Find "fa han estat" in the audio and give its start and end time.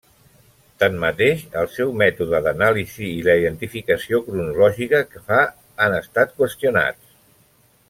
5.29-6.35